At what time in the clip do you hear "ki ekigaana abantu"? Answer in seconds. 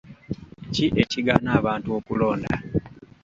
0.73-1.89